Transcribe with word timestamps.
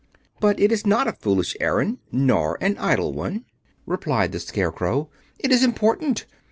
"But 0.39 0.59
it 0.59 0.71
is 0.71 0.83
not 0.83 1.07
a 1.07 1.13
foolish 1.13 1.55
errand, 1.59 1.99
nor 2.11 2.57
an 2.59 2.75
idle 2.79 3.13
one," 3.13 3.45
replied 3.85 4.31
the 4.31 4.39
Scarecrow; 4.39 5.11
"it 5.37 5.51
is 5.51 5.63
important. 5.63 6.25